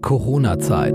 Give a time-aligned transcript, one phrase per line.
[0.00, 0.94] Corona-Zeit.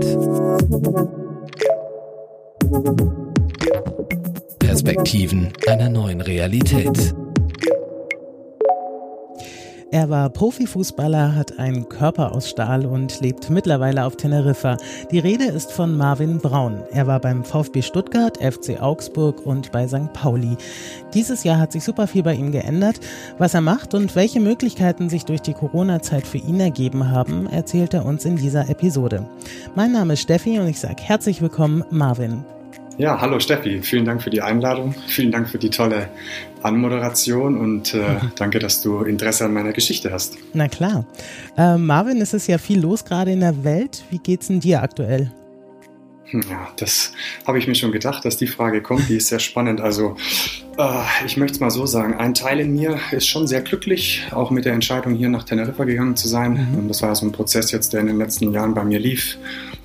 [4.58, 7.14] Perspektiven einer neuen Realität.
[9.90, 14.76] Er war Profifußballer, hat einen Körper aus Stahl und lebt mittlerweile auf Teneriffa.
[15.10, 16.82] Die Rede ist von Marvin Braun.
[16.90, 20.12] Er war beim VfB Stuttgart, FC Augsburg und bei St.
[20.12, 20.56] Pauli.
[21.12, 23.00] Dieses Jahr hat sich super viel bei ihm geändert.
[23.38, 27.94] Was er macht und welche Möglichkeiten sich durch die Corona-Zeit für ihn ergeben haben, erzählt
[27.94, 29.28] er uns in dieser Episode.
[29.74, 32.44] Mein Name ist Steffi und ich sage herzlich willkommen, Marvin.
[32.96, 36.08] Ja, hallo Steffi, vielen Dank für die Einladung, vielen Dank für die tolle
[36.62, 40.36] Anmoderation und äh, danke, dass du Interesse an meiner Geschichte hast.
[40.52, 41.04] Na klar.
[41.56, 44.04] Äh, Marvin, es ist ja viel los gerade in der Welt.
[44.10, 45.32] Wie geht's denn dir aktuell?
[46.32, 47.12] Ja, das
[47.46, 49.08] habe ich mir schon gedacht, dass die Frage kommt.
[49.08, 49.80] Die ist sehr spannend.
[49.80, 50.16] Also,
[50.78, 54.26] äh, ich möchte es mal so sagen: Ein Teil in mir ist schon sehr glücklich,
[54.30, 56.70] auch mit der Entscheidung, hier nach Teneriffa gegangen zu sein.
[56.70, 56.78] Mhm.
[56.78, 59.36] Und das war so ein Prozess jetzt, der in den letzten Jahren bei mir lief.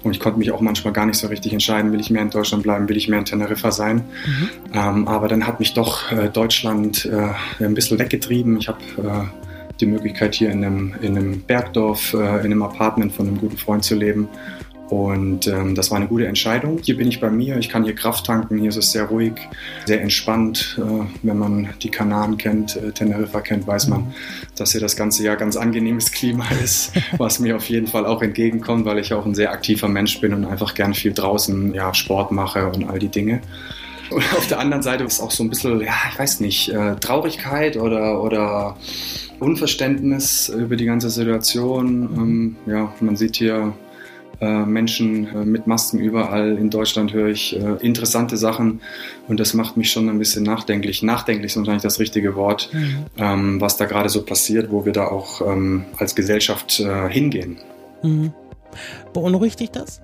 [0.03, 2.29] Und ich konnte mich auch manchmal gar nicht so richtig entscheiden: Will ich mehr in
[2.29, 2.87] Deutschland bleiben?
[2.87, 4.05] Will ich mehr in Teneriffa sein?
[4.25, 4.49] Mhm.
[4.73, 8.57] Ähm, aber dann hat mich doch äh, Deutschland äh, ein bisschen weggetrieben.
[8.57, 13.13] Ich habe äh, die Möglichkeit, hier in einem, in einem Bergdorf, äh, in einem Apartment
[13.13, 14.29] von einem guten Freund zu leben.
[14.89, 16.79] Und ähm, das war eine gute Entscheidung.
[16.81, 19.33] Hier bin ich bei mir, ich kann hier Kraft tanken, hier ist es sehr ruhig,
[19.85, 20.79] sehr entspannt.
[20.79, 24.13] Äh, wenn man die Kanaren kennt, äh, Teneriffa kennt, weiß man,
[24.55, 28.23] dass hier das ganze Jahr ganz angenehmes Klima ist, was mir auf jeden Fall auch
[28.23, 31.93] entgegenkommt, weil ich auch ein sehr aktiver Mensch bin und einfach gern viel draußen ja,
[31.93, 33.41] Sport mache und all die Dinge.
[34.09, 36.95] Und auf der anderen Seite ist auch so ein bisschen, ja, ich weiß nicht, äh,
[36.95, 38.75] Traurigkeit oder, oder
[39.39, 42.09] Unverständnis über die ganze Situation.
[42.17, 43.73] Ähm, ja, man sieht hier
[44.45, 46.57] Menschen äh, mit Masken überall.
[46.57, 48.81] In Deutschland höre ich äh, interessante Sachen
[49.27, 51.03] und das macht mich schon ein bisschen nachdenklich.
[51.03, 53.05] Nachdenklich ist wahrscheinlich das richtige Wort, mhm.
[53.17, 57.57] ähm, was da gerade so passiert, wo wir da auch ähm, als Gesellschaft äh, hingehen.
[58.03, 58.33] Mhm.
[59.13, 60.01] Beunruhigt dich das?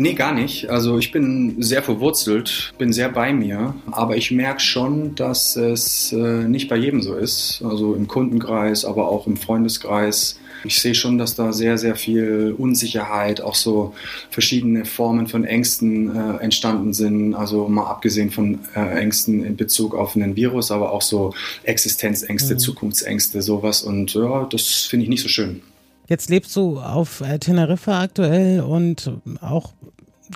[0.00, 0.70] Nee, gar nicht.
[0.70, 6.12] Also ich bin sehr verwurzelt, bin sehr bei mir, aber ich merke schon, dass es
[6.12, 7.60] äh, nicht bei jedem so ist.
[7.64, 10.38] Also im Kundenkreis, aber auch im Freundeskreis.
[10.62, 13.92] Ich sehe schon, dass da sehr, sehr viel Unsicherheit, auch so
[14.30, 17.34] verschiedene Formen von Ängsten äh, entstanden sind.
[17.34, 22.54] Also mal abgesehen von äh, Ängsten in Bezug auf einen Virus, aber auch so Existenzängste,
[22.54, 22.58] mhm.
[22.60, 23.82] Zukunftsängste, sowas.
[23.82, 25.60] Und ja, das finde ich nicht so schön.
[26.08, 29.74] Jetzt lebst du auf äh, Teneriffa aktuell und auch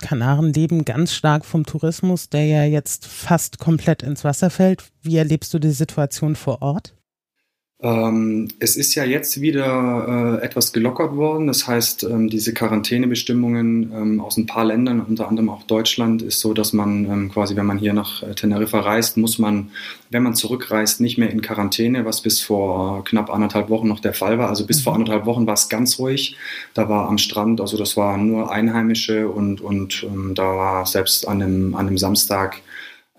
[0.01, 4.83] Kanaren leben ganz stark vom Tourismus, der ja jetzt fast komplett ins Wasser fällt.
[5.01, 6.95] Wie erlebst du die Situation vor Ort?
[7.83, 11.47] Ähm, es ist ja jetzt wieder äh, etwas gelockert worden.
[11.47, 16.39] Das heißt, ähm, diese Quarantänebestimmungen ähm, aus ein paar Ländern, unter anderem auch Deutschland, ist
[16.39, 19.71] so, dass man quasi, wenn man hier nach äh, Teneriffa reist, muss man,
[20.09, 24.13] wenn man zurückreist, nicht mehr in Quarantäne, was bis vor knapp anderthalb Wochen noch der
[24.13, 24.47] Fall war.
[24.47, 24.83] Also bis mhm.
[24.83, 26.37] vor anderthalb Wochen war es ganz ruhig.
[26.73, 31.41] Da war am Strand, also das waren nur Einheimische und, und da war selbst an
[31.41, 32.61] einem, an einem Samstag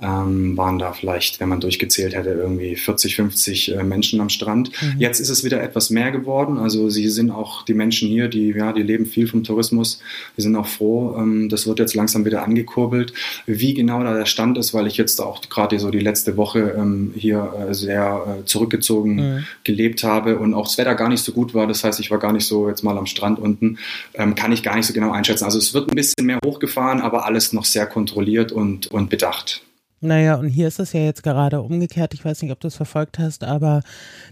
[0.01, 4.71] ähm, waren da vielleicht, wenn man durchgezählt hätte, irgendwie 40, 50 äh, Menschen am Strand.
[4.83, 5.01] Mhm.
[5.01, 6.59] Jetzt ist es wieder etwas mehr geworden.
[6.59, 10.01] Also sie sind auch die Menschen hier, die ja, die leben viel vom Tourismus.
[10.37, 11.17] Die sind auch froh.
[11.17, 13.13] Ähm, das wird jetzt langsam wieder angekurbelt.
[13.47, 16.75] Wie genau da der Stand ist, weil ich jetzt auch gerade so die letzte Woche
[16.77, 19.45] ähm, hier äh, sehr äh, zurückgezogen mhm.
[19.63, 21.69] gelebt habe und auch das Wetter gar nicht so gut war.
[21.69, 23.79] Das heißt, ich war gar nicht so jetzt mal am Strand unten.
[24.15, 25.45] Ähm, kann ich gar nicht so genau einschätzen.
[25.45, 29.63] Also es wird ein bisschen mehr hochgefahren, aber alles noch sehr kontrolliert und, und bedacht.
[30.05, 32.13] Naja, und hier ist es ja jetzt gerade umgekehrt.
[32.15, 33.81] Ich weiß nicht, ob du es verfolgt hast, aber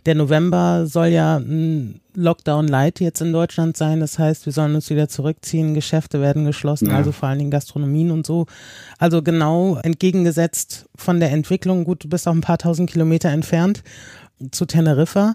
[0.05, 4.01] der November soll ja ein Lockdown Light jetzt in Deutschland sein.
[4.01, 6.97] Das heißt, wir sollen uns wieder zurückziehen, Geschäfte werden geschlossen, ja.
[6.97, 8.47] also vor allen Dingen Gastronomien und so.
[8.99, 11.85] Also genau entgegengesetzt von der Entwicklung.
[11.85, 13.83] Gut, du bist auch ein paar tausend Kilometer entfernt
[14.51, 15.35] zu Teneriffa.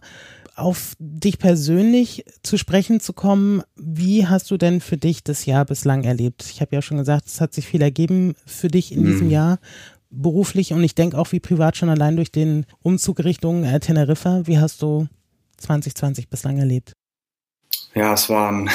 [0.56, 5.66] Auf dich persönlich zu sprechen zu kommen, wie hast du denn für dich das Jahr
[5.66, 6.46] bislang erlebt?
[6.50, 9.06] Ich habe ja schon gesagt, es hat sich viel ergeben für dich in mhm.
[9.06, 9.60] diesem Jahr
[10.10, 14.42] beruflich und ich denke auch wie privat schon allein durch den Umzug Richtung äh, Teneriffa.
[14.46, 15.08] Wie hast du
[15.58, 16.94] 2020 bislang erlebt?
[17.94, 18.70] Ja, es war ein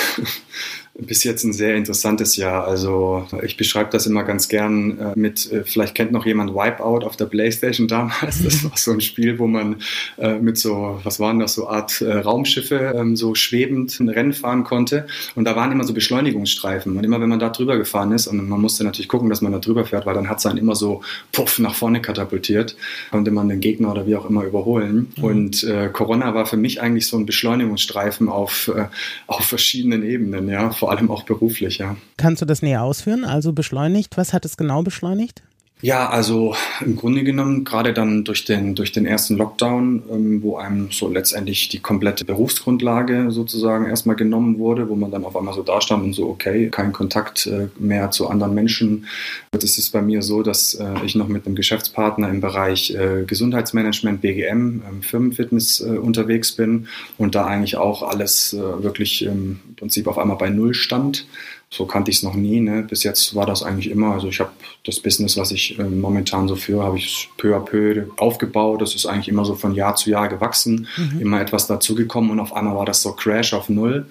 [0.94, 2.66] bis jetzt ein sehr interessantes Jahr.
[2.66, 7.06] Also ich beschreibe das immer ganz gern äh, mit, äh, vielleicht kennt noch jemand Wipeout
[7.06, 8.42] auf der Playstation damals.
[8.42, 9.76] Das war so ein Spiel, wo man
[10.18, 14.64] äh, mit so, was waren das, so Art Raumschiffe ähm, so schwebend ein Rennen fahren
[14.64, 15.06] konnte.
[15.34, 16.96] Und da waren immer so Beschleunigungsstreifen.
[16.96, 19.52] Und immer wenn man da drüber gefahren ist, und man musste natürlich gucken, dass man
[19.52, 21.02] da drüber fährt, weil dann hat es einen immer so
[21.32, 22.76] puff nach vorne katapultiert,
[23.10, 25.12] konnte man den Gegner oder wie auch immer überholen.
[25.16, 25.24] Mhm.
[25.24, 28.86] Und äh, Corona war für mich eigentlich so ein Beschleunigungsstreifen auf, äh,
[29.26, 31.96] auf verschiedenen Ebenen, ja vor allem auch beruflich, ja.
[32.16, 33.24] Kannst du das näher ausführen?
[33.24, 35.42] Also beschleunigt, was hat es genau beschleunigt?
[35.84, 40.56] Ja, also im Grunde genommen, gerade dann durch den, durch den ersten Lockdown, ähm, wo
[40.56, 45.54] einem so letztendlich die komplette Berufsgrundlage sozusagen erstmal genommen wurde, wo man dann auf einmal
[45.54, 49.06] so dastand und so, okay, kein Kontakt äh, mehr zu anderen Menschen.
[49.50, 53.24] Das ist bei mir so, dass äh, ich noch mit einem Geschäftspartner im Bereich äh,
[53.26, 56.86] Gesundheitsmanagement, BGM, ähm, Firmenfitness äh, unterwegs bin
[57.18, 61.26] und da eigentlich auch alles äh, wirklich im Prinzip auf einmal bei Null stand
[61.72, 62.60] so kannte ich es noch nie.
[62.60, 62.82] Ne?
[62.82, 64.12] Bis jetzt war das eigentlich immer.
[64.12, 64.50] Also ich habe
[64.84, 68.82] das Business, was ich äh, momentan so führe, habe ich peu à peu aufgebaut.
[68.82, 71.20] Das ist eigentlich immer so von Jahr zu Jahr gewachsen, mhm.
[71.22, 74.04] immer etwas dazugekommen und auf einmal war das so Crash auf Null.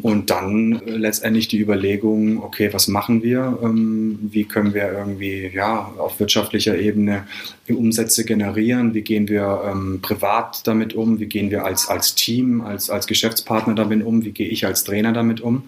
[0.00, 3.58] Und dann äh, letztendlich die Überlegung, okay, was machen wir?
[3.62, 7.26] Ähm, wie können wir irgendwie ja, auf wirtschaftlicher Ebene
[7.68, 8.94] Umsätze generieren?
[8.94, 11.20] Wie gehen wir ähm, privat damit um?
[11.20, 14.24] Wie gehen wir als, als Team, als, als Geschäftspartner damit um?
[14.24, 15.64] Wie gehe ich als Trainer damit um?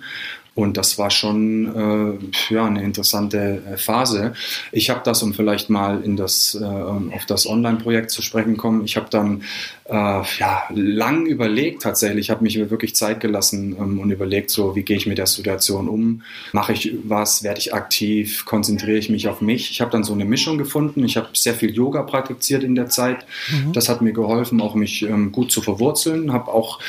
[0.57, 2.19] Und das war schon
[2.51, 4.33] äh, ja, eine interessante äh, Phase.
[4.73, 8.83] Ich habe das, um vielleicht mal in das, äh, auf das Online-Projekt zu sprechen kommen,
[8.83, 9.43] ich habe dann
[9.89, 14.75] äh, ja, lang überlegt tatsächlich, ich habe mich wirklich Zeit gelassen ähm, und überlegt, so
[14.75, 16.23] wie gehe ich mit der Situation um,
[16.53, 19.71] mache ich was, werde ich aktiv, konzentriere ich mich auf mich.
[19.71, 21.05] Ich habe dann so eine Mischung gefunden.
[21.05, 23.27] Ich habe sehr viel Yoga praktiziert in der Zeit.
[23.51, 23.73] Mhm.
[23.73, 26.33] Das hat mir geholfen, auch mich ähm, gut zu verwurzeln.
[26.33, 26.81] Habe auch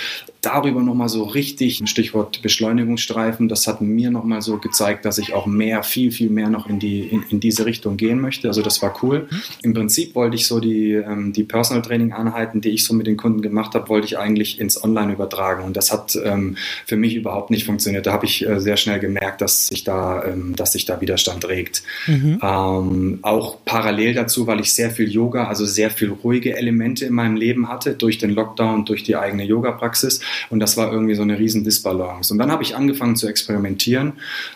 [0.41, 5.45] darüber nochmal so richtig, Stichwort Beschleunigungsstreifen, das hat mir nochmal so gezeigt, dass ich auch
[5.45, 8.47] mehr, viel, viel mehr noch in, die, in, in diese Richtung gehen möchte.
[8.47, 9.27] Also das war cool.
[9.61, 13.07] Im Prinzip wollte ich so die, ähm, die Personal Training Einheiten, die ich so mit
[13.07, 15.63] den Kunden gemacht habe, wollte ich eigentlich ins Online übertragen.
[15.63, 18.05] Und das hat ähm, für mich überhaupt nicht funktioniert.
[18.05, 21.47] Da habe ich äh, sehr schnell gemerkt, dass sich da, ähm, dass sich da Widerstand
[21.47, 21.83] regt.
[22.07, 22.39] Mhm.
[22.41, 27.13] Ähm, auch parallel dazu, weil ich sehr viel Yoga, also sehr viel ruhige Elemente in
[27.13, 30.21] meinem Leben hatte, durch den Lockdown, durch die eigene Yoga-Praxis.
[30.49, 32.33] Und das war irgendwie so eine riesen Disbalance.
[32.33, 34.13] Und dann habe ich angefangen zu experimentieren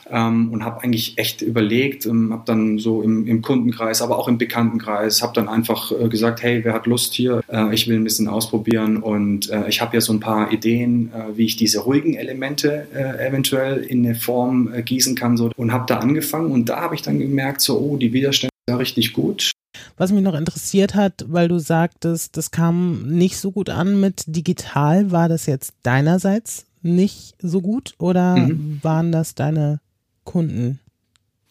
[0.09, 4.27] ähm, und habe eigentlich echt überlegt, ähm, habe dann so im, im, Kundenkreis, aber auch
[4.27, 7.41] im Bekanntenkreis, habe dann einfach äh, gesagt, hey, wer hat Lust hier?
[7.47, 11.11] Äh, ich will ein bisschen ausprobieren und äh, ich habe ja so ein paar Ideen,
[11.13, 15.51] äh, wie ich diese ruhigen Elemente äh, eventuell in eine Form äh, gießen kann so,
[15.55, 18.77] und habe da angefangen und da habe ich dann gemerkt, so, oh, die Widerstände sind
[18.77, 19.51] richtig gut.
[19.97, 24.23] Was mich noch interessiert hat, weil du sagtest, das kam nicht so gut an mit
[24.27, 28.79] digital, war das jetzt deinerseits nicht so gut oder mhm.
[28.81, 29.79] waren das deine
[30.23, 30.79] Kunden?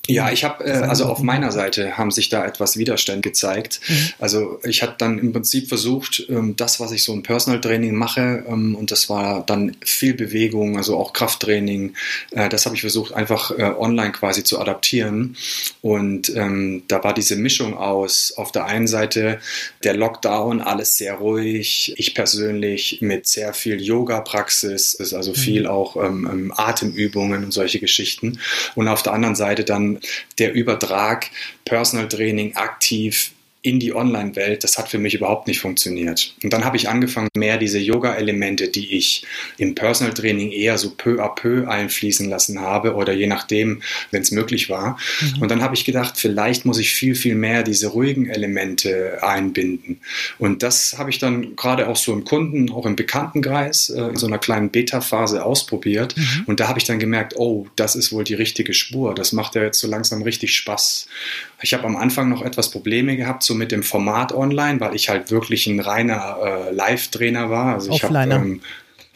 [0.06, 3.80] Ja, ich habe, äh, also auf meiner Seite haben sich da etwas Widerstand gezeigt.
[3.86, 4.08] Mhm.
[4.18, 7.94] Also ich habe dann im Prinzip versucht, ähm, das, was ich so im Personal Training
[7.94, 11.94] mache, ähm, und das war dann viel Bewegung, also auch Krafttraining,
[12.32, 15.36] äh, das habe ich versucht einfach äh, online quasi zu adaptieren.
[15.82, 19.38] Und ähm, da war diese Mischung aus, auf der einen Seite
[19.84, 25.68] der Lockdown, alles sehr ruhig, ich persönlich mit sehr viel Yoga-Praxis, also viel mhm.
[25.68, 28.40] auch ähm, ähm, Atemübungen und solche Geschichten.
[28.74, 29.99] Und auf der anderen Seite dann
[30.38, 31.30] der Übertrag
[31.64, 33.32] Personal Training aktiv
[33.62, 36.34] in die Online-Welt, das hat für mich überhaupt nicht funktioniert.
[36.42, 39.24] Und dann habe ich angefangen, mehr diese Yoga-Elemente, die ich
[39.58, 44.22] im Personal Training eher so peu à peu einfließen lassen habe oder je nachdem, wenn
[44.22, 44.98] es möglich war.
[45.20, 45.42] Mhm.
[45.42, 50.00] Und dann habe ich gedacht, vielleicht muss ich viel, viel mehr diese ruhigen Elemente einbinden.
[50.38, 54.16] Und das habe ich dann gerade auch so im Kunden, auch im Bekanntenkreis, äh, in
[54.16, 56.16] so einer kleinen Beta-Phase ausprobiert.
[56.16, 56.44] Mhm.
[56.46, 59.14] Und da habe ich dann gemerkt, oh, das ist wohl die richtige Spur.
[59.14, 61.08] Das macht ja jetzt so langsam richtig Spaß.
[61.62, 65.08] Ich habe am Anfang noch etwas Probleme gehabt, so mit dem Format online, weil ich
[65.08, 67.74] halt wirklich ein reiner äh, Live-Trainer war.
[67.74, 68.60] Also ich habe ähm,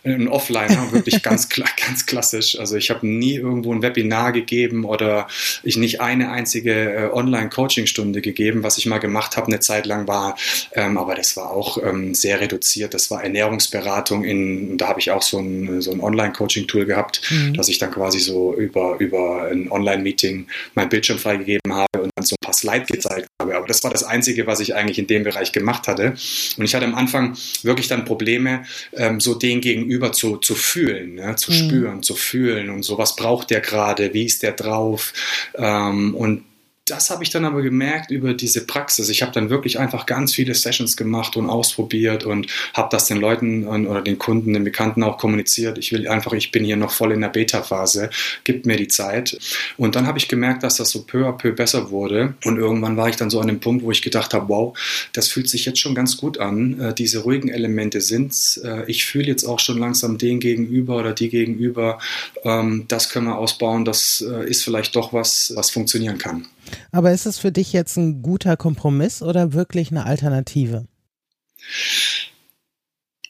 [0.04, 2.58] ein Offliner, wirklich ganz, ganz klassisch.
[2.58, 5.26] Also ich habe nie irgendwo ein Webinar gegeben oder
[5.62, 8.62] ich nicht eine einzige äh, Online-Coaching-Stunde gegeben.
[8.62, 10.36] Was ich mal gemacht habe, eine Zeit lang war,
[10.72, 12.94] ähm, aber das war auch ähm, sehr reduziert.
[12.94, 17.54] Das war Ernährungsberatung in, da habe ich auch so ein, so ein Online-Coaching-Tool gehabt, mhm.
[17.54, 22.24] dass ich dann quasi so über, über ein Online-Meeting mein Bildschirm freigegeben habe und dann
[22.24, 23.56] so ein paar Slides gezeigt habe.
[23.56, 26.14] Aber das war das Einzige, was ich eigentlich in dem Bereich gemacht hatte.
[26.56, 30.54] Und ich hatte am Anfang wirklich dann Probleme, ähm, so den gegenüber gegenüber zu, zu
[30.54, 31.36] fühlen, ne?
[31.36, 31.56] zu mhm.
[31.56, 35.12] spüren, zu fühlen und so, was braucht der gerade, wie ist der drauf
[35.54, 36.44] ähm, und
[36.86, 39.08] das habe ich dann aber gemerkt über diese Praxis.
[39.08, 43.20] Ich habe dann wirklich einfach ganz viele Sessions gemacht und ausprobiert und habe das den
[43.20, 45.78] Leuten oder den Kunden, den Bekannten auch kommuniziert.
[45.78, 48.10] Ich will einfach, ich bin hier noch voll in der Beta-Phase,
[48.44, 49.38] gibt mir die Zeit.
[49.78, 52.34] Und dann habe ich gemerkt, dass das so peu à peu besser wurde.
[52.44, 54.78] Und irgendwann war ich dann so an dem Punkt, wo ich gedacht habe, wow,
[55.14, 56.78] das fühlt sich jetzt schon ganz gut an.
[56.80, 58.58] Äh, diese ruhigen Elemente sind's.
[58.58, 61.98] Äh, ich fühle jetzt auch schon langsam den gegenüber oder die gegenüber.
[62.44, 63.86] Ähm, das können wir ausbauen.
[63.86, 66.46] Das äh, ist vielleicht doch was, was funktionieren kann.
[66.90, 70.86] Aber ist es für dich jetzt ein guter Kompromiss oder wirklich eine Alternative?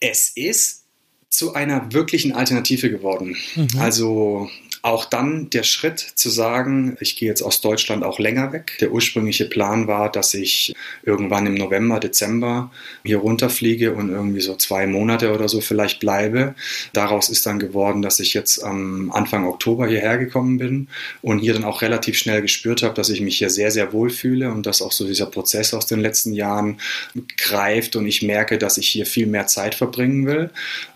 [0.00, 0.84] Es ist
[1.30, 3.36] zu einer wirklichen Alternative geworden.
[3.56, 3.68] Mhm.
[3.78, 4.48] Also
[4.84, 8.76] auch dann der Schritt zu sagen, ich gehe jetzt aus Deutschland auch länger weg.
[8.82, 10.74] Der ursprüngliche Plan war, dass ich
[11.04, 12.70] irgendwann im November, Dezember
[13.02, 16.54] hier runterfliege und irgendwie so zwei Monate oder so vielleicht bleibe.
[16.92, 20.88] Daraus ist dann geworden, dass ich jetzt am Anfang Oktober hierher gekommen bin
[21.22, 24.10] und hier dann auch relativ schnell gespürt habe, dass ich mich hier sehr, sehr wohl
[24.10, 26.78] fühle und dass auch so dieser Prozess aus den letzten Jahren
[27.38, 30.50] greift und ich merke, dass ich hier viel mehr Zeit verbringen will.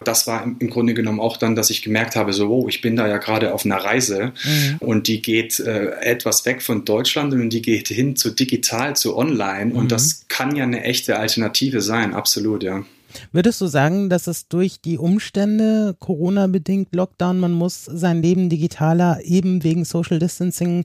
[0.05, 2.95] Das war im Grunde genommen auch dann, dass ich gemerkt habe, so, oh, ich bin
[2.95, 4.77] da ja gerade auf einer Reise mhm.
[4.81, 9.17] und die geht äh, etwas weg von Deutschland und die geht hin zu digital, zu
[9.17, 9.89] online und mhm.
[9.89, 12.85] das kann ja eine echte Alternative sein, absolut, ja.
[13.33, 19.21] Würdest du sagen, dass es durch die Umstände, Corona-bedingt, Lockdown, man muss sein Leben digitaler
[19.25, 20.85] eben wegen Social Distancing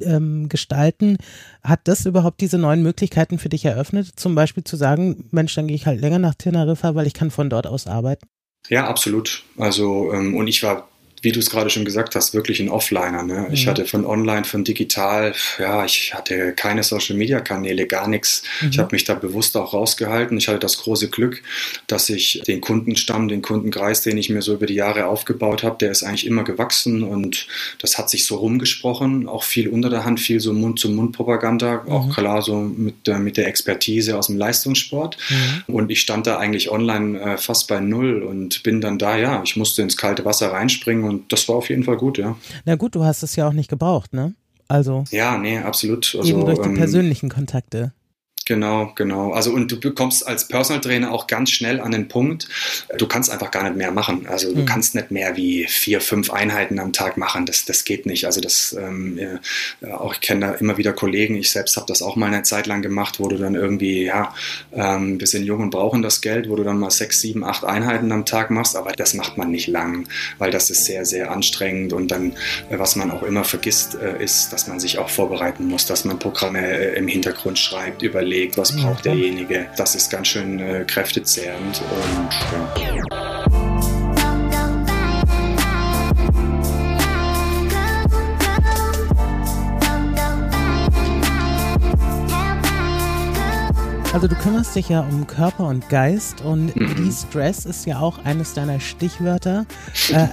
[0.00, 1.16] ähm, gestalten,
[1.62, 4.12] hat das überhaupt diese neuen Möglichkeiten für dich eröffnet?
[4.16, 7.30] Zum Beispiel zu sagen, Mensch, dann gehe ich halt länger nach Teneriffa, weil ich kann
[7.30, 8.26] von dort aus arbeiten?
[8.68, 9.44] Ja, absolut.
[9.56, 10.89] Also, ähm, und ich war
[11.22, 13.22] wie du es gerade schon gesagt hast, wirklich ein Offliner.
[13.22, 13.46] Ne?
[13.48, 13.54] Mhm.
[13.54, 18.42] Ich hatte von online, von digital, ja, ich hatte keine Social-Media-Kanäle, gar nichts.
[18.60, 18.70] Mhm.
[18.70, 20.38] Ich habe mich da bewusst auch rausgehalten.
[20.38, 21.42] Ich hatte das große Glück,
[21.86, 25.76] dass ich den Kundenstamm, den Kundenkreis, den ich mir so über die Jahre aufgebaut habe,
[25.78, 27.46] der ist eigentlich immer gewachsen und
[27.78, 31.92] das hat sich so rumgesprochen, auch viel unter der Hand, viel so Mund-zu-Mund-Propaganda, mhm.
[31.92, 35.18] auch klar so mit, äh, mit der Expertise aus dem Leistungssport.
[35.28, 35.74] Mhm.
[35.74, 39.42] Und ich stand da eigentlich online äh, fast bei Null und bin dann da, ja,
[39.44, 42.36] ich musste ins kalte Wasser reinspringen und das war auf jeden Fall gut, ja.
[42.64, 44.34] Na gut, du hast es ja auch nicht gebraucht, ne?
[44.68, 45.04] Also.
[45.10, 46.14] Ja, nee, absolut.
[46.16, 47.92] Also, eben durch die ähm, persönlichen Kontakte.
[48.50, 49.30] Genau, genau.
[49.30, 52.48] Also und du bekommst als Personal Trainer auch ganz schnell an den Punkt,
[52.98, 54.26] du kannst einfach gar nicht mehr machen.
[54.26, 54.66] Also du mhm.
[54.66, 57.46] kannst nicht mehr wie vier, fünf Einheiten am Tag machen.
[57.46, 58.24] Das, das geht nicht.
[58.24, 59.38] Also das ähm,
[59.92, 61.36] auch ich kenne da immer wieder Kollegen.
[61.36, 64.34] Ich selbst habe das auch mal eine Zeit lang gemacht, wo du dann irgendwie ja
[64.72, 67.64] ähm, wir sind jung und brauchen das Geld, wo du dann mal sechs, sieben, acht
[67.64, 68.74] Einheiten am Tag machst.
[68.74, 71.92] Aber das macht man nicht lang, weil das ist sehr, sehr anstrengend.
[71.92, 72.32] Und dann
[72.68, 76.04] äh, was man auch immer vergisst, äh, ist, dass man sich auch vorbereiten muss, dass
[76.04, 79.66] man Programme äh, im Hintergrund schreibt, überlegt überlegt, was braucht derjenige.
[79.76, 83.59] Das ist ganz schön äh, kräftezehrend und ja.
[94.12, 96.96] Also du kümmerst dich ja um Körper und Geist und mhm.
[96.96, 99.66] De-Stress ist ja auch eines deiner Stichwörter.
[100.10, 100.26] Äh,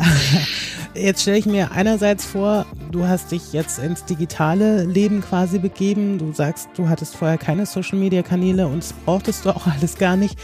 [0.96, 6.18] jetzt stelle ich mir einerseits vor, du hast dich jetzt ins digitale Leben quasi begeben.
[6.18, 10.40] Du sagst, du hattest vorher keine Social-Media-Kanäle und das brauchtest du auch alles gar nicht.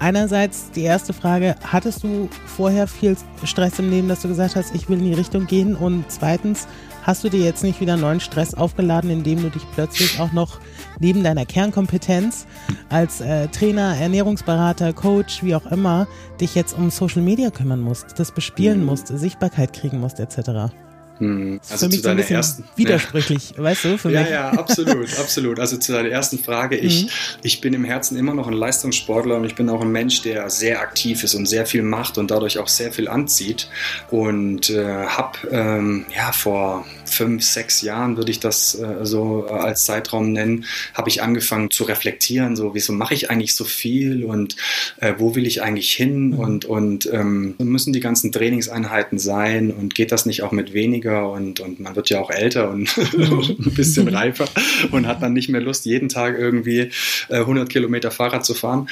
[0.00, 4.74] Einerseits die erste Frage, hattest du vorher viel Stress im Leben, dass du gesagt hast,
[4.74, 5.76] ich will in die Richtung gehen?
[5.76, 6.66] Und zweitens,
[7.02, 10.58] hast du dir jetzt nicht wieder neuen Stress aufgeladen, indem du dich plötzlich auch noch
[11.00, 12.46] neben deiner Kernkompetenz
[12.88, 16.08] als äh, Trainer, Ernährungsberater, Coach, wie auch immer,
[16.40, 18.86] dich jetzt um Social Media kümmern musst, das bespielen mhm.
[18.86, 20.72] musst, Sichtbarkeit kriegen musst, etc.
[21.20, 21.60] Hm.
[21.68, 23.62] Also für mich zu deiner so ersten widersprüchlich, ja.
[23.62, 23.98] weißt du?
[23.98, 24.30] Für ja, mich.
[24.30, 25.60] ja, absolut, absolut.
[25.60, 27.08] Also zu deiner ersten Frage, ich, mhm.
[27.42, 30.48] ich bin im Herzen immer noch ein Leistungssportler und ich bin auch ein Mensch, der
[30.48, 33.68] sehr aktiv ist und sehr viel macht und dadurch auch sehr viel anzieht
[34.10, 39.52] und äh, habe ähm, ja vor fünf, sechs Jahren würde ich das äh, so äh,
[39.52, 44.24] als Zeitraum nennen, habe ich angefangen zu reflektieren, so wieso mache ich eigentlich so viel
[44.24, 44.56] und
[45.00, 46.38] äh, wo will ich eigentlich hin mhm.
[46.38, 51.09] und und ähm, müssen die ganzen Trainingseinheiten sein und geht das nicht auch mit weniger
[51.10, 54.46] ruhiger und, und man wird ja auch älter und ein bisschen reifer
[54.92, 56.90] und hat dann nicht mehr Lust, jeden Tag irgendwie
[57.28, 58.88] äh, 100 Kilometer Fahrrad zu fahren.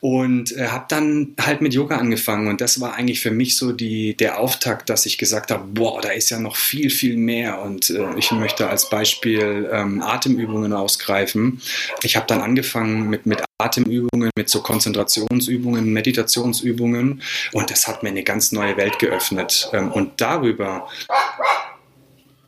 [0.00, 3.72] Und äh, habe dann halt mit Yoga angefangen und das war eigentlich für mich so
[3.72, 7.60] die, der Auftakt, dass ich gesagt habe, boah, da ist ja noch viel, viel mehr
[7.62, 11.60] und äh, ich möchte als Beispiel ähm, Atemübungen ausgreifen.
[12.02, 18.10] Ich habe dann angefangen mit, mit Atemübungen, mit so Konzentrationsübungen, Meditationsübungen und das hat mir
[18.10, 19.70] eine ganz neue Welt geöffnet.
[19.72, 20.88] Ähm, und darüber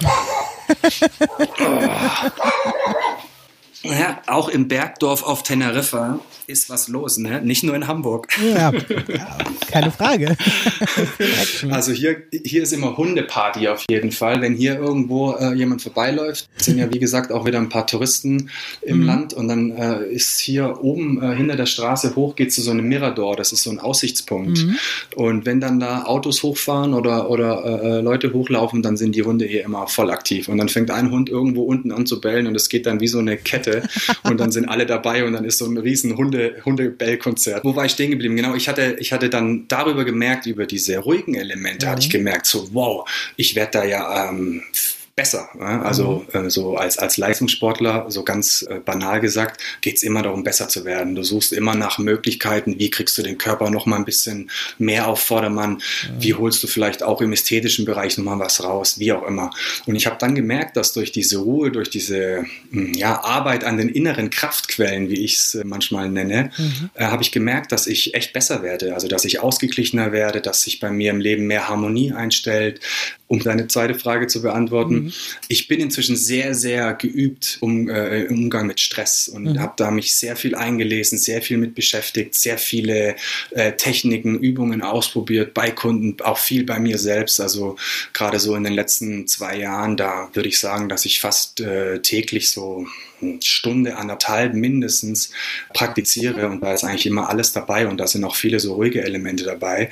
[3.84, 7.40] ja, auch im Bergdorf auf Teneriffa ist was los, ne?
[7.42, 8.28] Nicht nur in Hamburg.
[8.42, 9.38] Ja, ja
[9.74, 10.36] keine Frage.
[11.70, 14.40] also hier, hier ist immer Hundeparty auf jeden Fall.
[14.40, 18.50] Wenn hier irgendwo äh, jemand vorbeiläuft, sind ja wie gesagt auch wieder ein paar Touristen
[18.82, 19.06] im mhm.
[19.06, 22.70] Land und dann äh, ist hier oben äh, hinter der Straße hoch geht zu so
[22.70, 24.58] einem Mirador, das ist so ein Aussichtspunkt.
[24.58, 24.76] Mhm.
[25.16, 29.44] Und wenn dann da Autos hochfahren oder, oder äh, Leute hochlaufen, dann sind die Hunde
[29.44, 30.48] hier immer voll aktiv.
[30.48, 33.08] Und dann fängt ein Hund irgendwo unten an zu bellen und es geht dann wie
[33.08, 33.73] so eine Kette
[34.24, 37.64] und dann sind alle dabei und dann ist so ein riesen Hunde Hunde, Hundebellkonzert.
[37.64, 38.36] Wo war ich stehen geblieben?
[38.36, 41.90] Genau, ich hatte, ich hatte dann darüber gemerkt, über diese ruhigen Elemente, mhm.
[41.90, 44.62] hatte ich gemerkt, so wow, ich werde da ja ähm,
[45.16, 45.48] besser.
[45.60, 46.46] Also mhm.
[46.46, 50.68] äh, so als, als Leistungssportler, so ganz äh, banal gesagt, geht es immer darum, besser
[50.68, 51.14] zu werden.
[51.14, 55.06] Du suchst immer nach Möglichkeiten, wie kriegst du den Körper noch mal ein bisschen mehr
[55.06, 55.80] auf Vordermann, mhm.
[56.18, 59.50] wie holst du vielleicht auch im ästhetischen Bereich noch mal was raus, wie auch immer.
[59.86, 63.76] Und ich habe dann gemerkt, dass durch diese Ruhe, durch diese hm, ja, Arbeit an
[63.76, 66.90] den inneren Kraftquellen, wie ich es äh, manchmal nenne, mhm.
[66.94, 68.94] äh, habe ich gemerkt, dass ich echt besser werde.
[68.94, 72.80] Also dass ich ausgeglichener werde, dass sich bei mir im Leben mehr Harmonie einstellt,
[73.34, 74.94] um deine zweite Frage zu beantworten.
[74.94, 75.12] Mhm.
[75.48, 79.60] Ich bin inzwischen sehr, sehr geübt um, äh, im Umgang mit Stress und mhm.
[79.60, 83.16] habe da mich sehr viel eingelesen, sehr viel mit beschäftigt, sehr viele
[83.50, 87.40] äh, Techniken, Übungen ausprobiert bei Kunden, auch viel bei mir selbst.
[87.40, 87.76] Also
[88.12, 92.00] gerade so in den letzten zwei Jahren, da würde ich sagen, dass ich fast äh,
[92.00, 92.86] täglich so
[93.42, 95.30] Stunde, anderthalb mindestens
[95.72, 99.02] praktiziere und da ist eigentlich immer alles dabei und da sind auch viele so ruhige
[99.02, 99.90] Elemente dabei.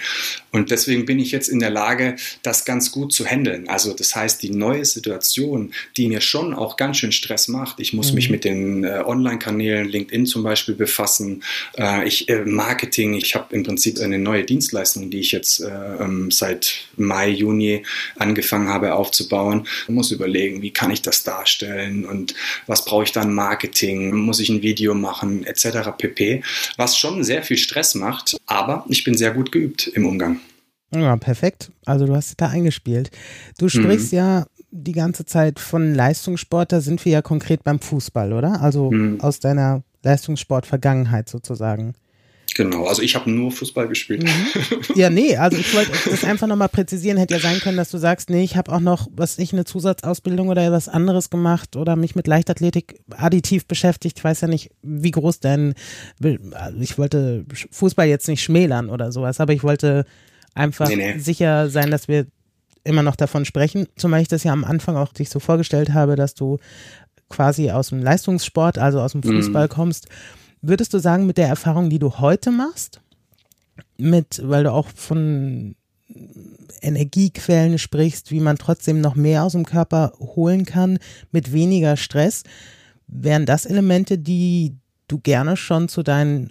[0.51, 3.69] Und deswegen bin ich jetzt in der Lage, das ganz gut zu handeln.
[3.69, 7.81] Also das heißt, die neue Situation, die mir schon auch ganz schön Stress macht.
[7.81, 8.15] Ich muss mhm.
[8.17, 11.43] mich mit den äh, Online-Kanälen, LinkedIn zum Beispiel befassen.
[11.77, 15.69] Äh, ich äh, Marketing, ich habe im Prinzip eine neue Dienstleistung, die ich jetzt äh,
[15.69, 17.85] ähm, seit Mai, Juni
[18.17, 19.67] angefangen habe aufzubauen.
[19.85, 22.35] Ich muss überlegen, wie kann ich das darstellen und
[22.67, 25.91] was brauche ich dann Marketing, muss ich ein Video machen, etc.
[25.97, 26.43] pp.
[26.77, 30.41] Was schon sehr viel Stress macht, aber ich bin sehr gut geübt im Umgang.
[30.95, 31.71] Ja, perfekt.
[31.87, 33.11] Also du hast da eingespielt.
[33.59, 34.19] Du sprichst mhm.
[34.19, 38.61] ja die ganze Zeit von Leistungssport, da sind wir ja konkret beim Fußball, oder?
[38.61, 39.21] Also mhm.
[39.21, 41.95] aus deiner Leistungssport-Vergangenheit sozusagen.
[42.55, 44.25] Genau, also ich habe nur Fußball gespielt.
[44.25, 44.95] Mhm.
[44.95, 47.17] Ja, nee, also ich wollte das einfach nochmal präzisieren.
[47.17, 49.65] Hätte ja sein können, dass du sagst, nee, ich habe auch noch, was ich, eine
[49.65, 54.19] Zusatzausbildung oder was anderes gemacht oder mich mit Leichtathletik additiv beschäftigt.
[54.19, 55.75] Ich weiß ja nicht, wie groß denn,
[56.53, 60.05] also ich wollte Fußball jetzt nicht schmälern oder sowas, aber ich wollte
[60.55, 61.19] einfach nee, nee.
[61.19, 62.27] sicher sein, dass wir
[62.85, 63.87] immer noch davon sprechen.
[63.97, 66.59] Zumal ich das ja am Anfang auch dich so vorgestellt habe, dass du
[67.29, 69.37] quasi aus dem Leistungssport, also aus dem mhm.
[69.37, 69.71] Fußball mhm.
[69.71, 70.09] kommst.
[70.63, 73.01] Würdest du sagen, mit der Erfahrung, die du heute machst,
[73.99, 75.75] mit, weil du auch von
[76.81, 80.99] Energiequellen sprichst, wie man trotzdem noch mehr aus dem Körper holen kann,
[81.33, 82.45] mit weniger Stress,
[83.09, 84.77] wären das Elemente, die
[85.09, 86.51] du gerne schon zu deinen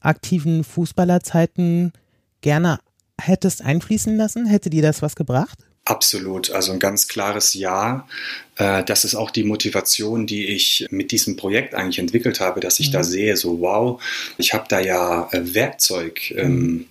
[0.00, 1.92] aktiven Fußballerzeiten
[2.40, 2.80] gerne
[3.20, 4.46] hättest einfließen lassen?
[4.46, 5.58] Hätte dir das was gebracht?
[5.84, 8.06] Absolut, also ein ganz klares Ja.
[8.56, 12.78] Äh, das ist auch die Motivation, die ich mit diesem Projekt eigentlich entwickelt habe, dass
[12.78, 12.92] ich mhm.
[12.92, 14.02] da sehe, so wow,
[14.38, 16.30] ich habe da ja äh, Werkzeug.
[16.30, 16.86] Ähm, mhm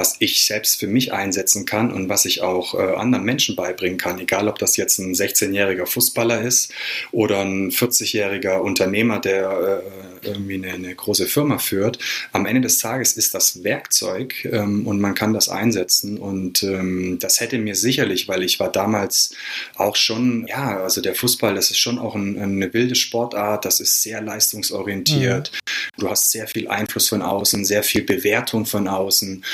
[0.00, 3.98] was ich selbst für mich einsetzen kann und was ich auch äh, anderen Menschen beibringen
[3.98, 6.72] kann, egal ob das jetzt ein 16-jähriger Fußballer ist
[7.12, 9.82] oder ein 40-jähriger Unternehmer, der
[10.22, 11.98] äh, irgendwie eine, eine, große Firma führt.
[12.32, 17.18] Am Ende des Tages ist das Werkzeug ähm, und man kann das einsetzen und ähm,
[17.20, 19.34] das hätte mir sicherlich, weil ich war damals
[19.76, 23.80] auch schon, ja, also der Fußball, das ist schon auch ein, eine wilde Sportart, das
[23.80, 25.52] ist sehr leistungsorientiert.
[25.52, 26.00] Mhm.
[26.00, 29.44] Du hast sehr viel Einfluss von außen, sehr viel Bewertung von außen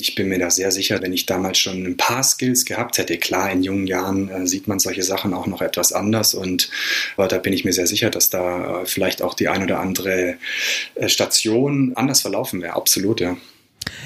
[0.00, 3.18] ich bin mir da sehr sicher, wenn ich damals schon ein paar Skills gehabt hätte,
[3.18, 6.70] klar, in jungen Jahren äh, sieht man solche Sachen auch noch etwas anders und
[7.16, 9.80] aber da bin ich mir sehr sicher, dass da äh, vielleicht auch die ein oder
[9.80, 10.36] andere
[10.94, 12.74] äh, Station anders verlaufen wäre.
[12.74, 13.36] Absolut, ja.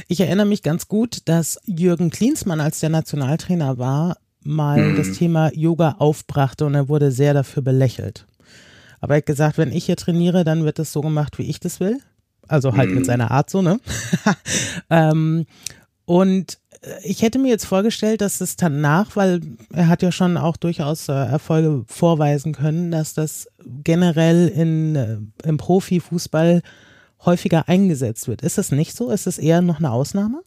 [0.09, 4.97] Ich erinnere mich ganz gut, dass Jürgen Klinsmann, als der Nationaltrainer war, mal mhm.
[4.97, 8.27] das Thema Yoga aufbrachte und er wurde sehr dafür belächelt.
[9.01, 11.61] Aber er hat gesagt, wenn ich hier trainiere, dann wird es so gemacht, wie ich
[11.61, 12.01] das will.
[12.49, 12.97] Also halt mhm.
[12.97, 13.81] mit seiner Art so, ne?
[14.91, 15.47] ähm,
[16.05, 19.41] und äh, ich hätte mir jetzt vorgestellt, dass es danach, weil
[19.73, 23.49] er hat ja schon auch durchaus äh, Erfolge vorweisen können, dass das
[23.85, 26.63] generell in, äh, im Profifußball
[27.25, 28.43] häufiger eingesetzt wird.
[28.43, 29.11] Ist das nicht so?
[29.11, 30.43] Ist es eher noch eine Ausnahme?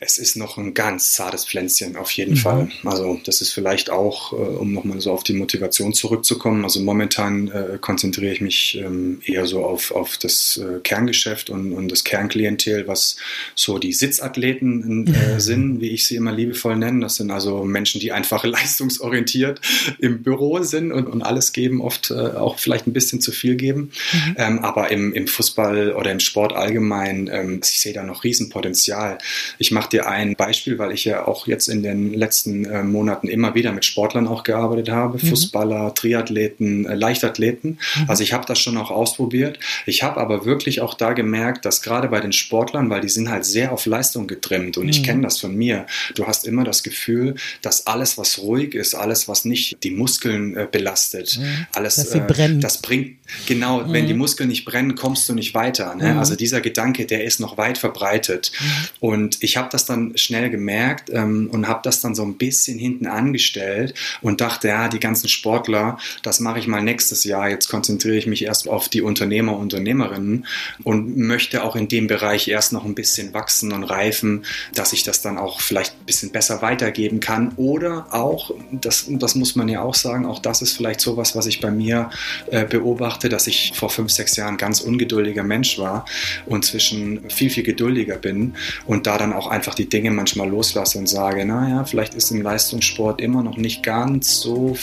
[0.00, 2.38] Es ist noch ein ganz zartes Pflänzchen auf jeden mhm.
[2.38, 2.70] Fall.
[2.84, 6.64] Also das ist vielleicht auch, äh, um nochmal so auf die Motivation zurückzukommen.
[6.64, 11.72] Also momentan äh, konzentriere ich mich ähm, eher so auf, auf das äh, Kerngeschäft und,
[11.72, 13.16] und das Kernklientel, was
[13.54, 17.00] so die Sitzathleten äh, sind, wie ich sie immer liebevoll nenne.
[17.00, 19.60] Das sind also Menschen, die einfach leistungsorientiert
[19.98, 23.56] im Büro sind und, und alles geben, oft äh, auch vielleicht ein bisschen zu viel
[23.56, 23.90] geben.
[24.12, 24.34] Mhm.
[24.36, 29.18] Ähm, aber im, im Fußball oder im Sport allgemein, ähm, ich sehe da noch Riesenpotenzial.
[29.58, 33.28] Ich mache dir ein Beispiel, weil ich ja auch jetzt in den letzten äh, Monaten
[33.28, 35.28] immer wieder mit Sportlern auch gearbeitet habe, mhm.
[35.28, 37.78] Fußballer, Triathleten, äh, Leichtathleten.
[37.96, 38.04] Mhm.
[38.08, 39.58] Also ich habe das schon auch ausprobiert.
[39.86, 43.30] Ich habe aber wirklich auch da gemerkt, dass gerade bei den Sportlern, weil die sind
[43.30, 44.90] halt sehr auf Leistung getrimmt und mhm.
[44.90, 48.94] ich kenne das von mir, du hast immer das Gefühl, dass alles, was ruhig ist,
[48.94, 51.66] alles, was nicht die Muskeln äh, belastet, mhm.
[51.72, 52.60] alles, dass sie brennen.
[52.60, 54.20] das bringt, genau, wenn die mhm.
[54.20, 55.94] Muskeln nicht brennen, kommst du nicht weiter.
[55.94, 56.12] Ne?
[56.12, 56.18] Mhm.
[56.18, 58.52] Also dieser Gedanke, der ist noch weit verbreitet.
[59.00, 62.34] Und ich habe das das dann schnell gemerkt ähm, und habe das dann so ein
[62.34, 67.48] bisschen hinten angestellt und dachte, ja, die ganzen Sportler, das mache ich mal nächstes Jahr.
[67.48, 70.46] Jetzt konzentriere ich mich erst auf die Unternehmer, Unternehmerinnen
[70.82, 75.04] und möchte auch in dem Bereich erst noch ein bisschen wachsen und reifen, dass ich
[75.04, 77.52] das dann auch vielleicht ein bisschen besser weitergeben kann.
[77.56, 81.46] Oder auch, das, das muss man ja auch sagen, auch das ist vielleicht sowas, was
[81.46, 82.10] ich bei mir
[82.50, 86.04] äh, beobachte, dass ich vor fünf, sechs Jahren ganz ungeduldiger Mensch war
[86.46, 88.54] und zwischen viel, viel geduldiger bin
[88.86, 92.42] und da dann auch einfach die Dinge manchmal loslasse und sage, naja, vielleicht ist im
[92.42, 94.76] Leistungssport immer noch nicht ganz so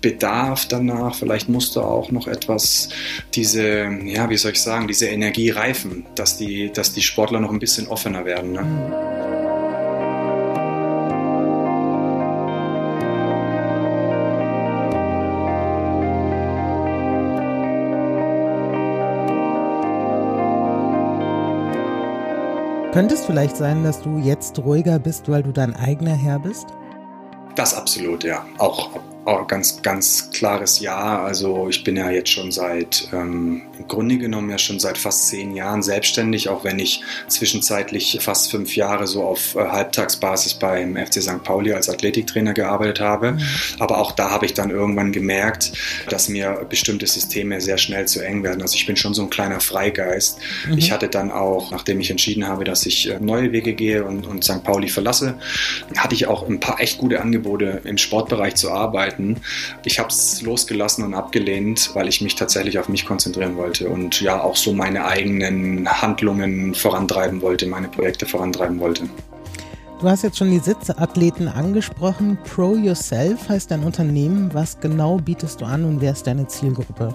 [0.00, 2.88] Bedarf danach, vielleicht musste auch noch etwas
[3.34, 7.50] diese, ja, wie soll ich sagen, diese Energie reifen, dass die, dass die Sportler noch
[7.50, 8.52] ein bisschen offener werden.
[8.52, 9.65] Ne?
[22.96, 26.68] Könnte es vielleicht sein, dass du jetzt ruhiger bist, weil du dein eigener Herr bist?
[27.54, 28.46] Das absolut, ja.
[28.56, 28.88] Auch
[29.28, 31.20] Oh, ganz, ganz klares Ja.
[31.24, 35.26] Also ich bin ja jetzt schon seit, ähm, im Grunde genommen ja schon seit fast
[35.26, 40.94] zehn Jahren selbstständig, auch wenn ich zwischenzeitlich fast fünf Jahre so auf äh, Halbtagsbasis beim
[40.94, 41.42] FC St.
[41.42, 43.32] Pauli als Athletiktrainer gearbeitet habe.
[43.32, 43.40] Mhm.
[43.80, 45.72] Aber auch da habe ich dann irgendwann gemerkt,
[46.08, 48.62] dass mir bestimmte Systeme sehr schnell zu eng werden.
[48.62, 50.38] Also ich bin schon so ein kleiner Freigeist.
[50.68, 50.78] Mhm.
[50.78, 54.24] Ich hatte dann auch, nachdem ich entschieden habe, dass ich äh, neue Wege gehe und,
[54.24, 54.62] und St.
[54.62, 55.34] Pauli verlasse,
[55.96, 59.40] hatte ich auch ein paar echt gute Angebote im Sportbereich zu arbeiten arbeiten.
[59.84, 64.20] Ich habe es losgelassen und abgelehnt, weil ich mich tatsächlich auf mich konzentrieren wollte und
[64.20, 69.08] ja auch so meine eigenen Handlungen vorantreiben wollte, meine Projekte vorantreiben wollte.
[70.00, 72.36] Du hast jetzt schon die Sitzathleten angesprochen.
[72.44, 74.52] Pro Yourself heißt dein Unternehmen.
[74.52, 77.14] Was genau bietest du an und wer ist deine Zielgruppe?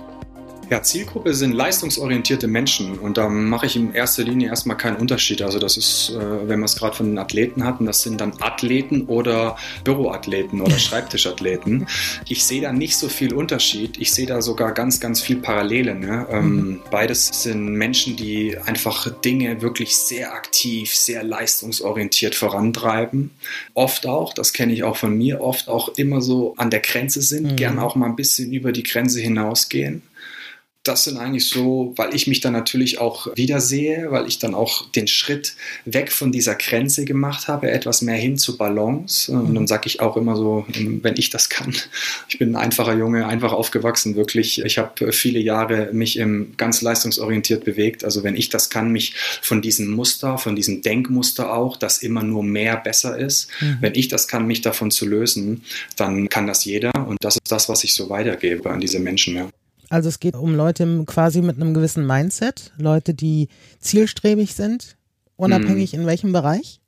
[0.72, 5.42] Ja, Zielgruppe sind leistungsorientierte Menschen und da mache ich in erster Linie erstmal keinen Unterschied.
[5.42, 8.32] Also das ist, äh, wenn wir es gerade von den Athleten hatten, das sind dann
[8.40, 11.88] Athleten oder Büroathleten oder Schreibtischathleten.
[12.30, 13.98] Ich sehe da nicht so viel Unterschied.
[13.98, 15.94] Ich sehe da sogar ganz, ganz viel Parallele.
[15.94, 16.26] Ne?
[16.30, 16.80] Ähm, mhm.
[16.90, 23.32] Beides sind Menschen, die einfach Dinge wirklich sehr aktiv, sehr leistungsorientiert vorantreiben.
[23.74, 27.22] Oft auch, das kenne ich auch von mir, oft auch immer so an der Grenze
[27.22, 27.56] sind, mhm.
[27.58, 30.04] gern auch mal ein bisschen über die Grenze hinausgehen
[30.84, 34.89] das sind eigentlich so, weil ich mich dann natürlich auch wiedersehe, weil ich dann auch
[34.89, 35.54] den Schritt
[35.86, 39.32] weg von dieser Grenze gemacht habe, etwas mehr hin zu Balance.
[39.32, 41.76] Und dann sage ich auch immer so, wenn ich das kann,
[42.30, 44.63] ich bin ein einfacher Junge, einfach aufgewachsen, wirklich.
[44.65, 48.04] Ich habe viele Jahre mich im ganz leistungsorientiert bewegt.
[48.04, 52.24] Also wenn ich das kann, mich von diesem Muster, von diesem Denkmuster auch, dass immer
[52.24, 53.78] nur mehr besser ist, mhm.
[53.82, 55.63] wenn ich das kann, mich davon zu lösen,
[55.96, 56.91] dann kann das jeder.
[57.08, 59.36] Und das ist das, was ich so weitergebe an diese Menschen.
[59.36, 59.50] Ja.
[59.92, 63.50] Also es geht um Leute quasi mit einem gewissen Mindset, Leute, die
[63.82, 64.96] zielstrebig sind,
[65.36, 65.96] unabhängig mm.
[65.98, 66.80] in welchem Bereich.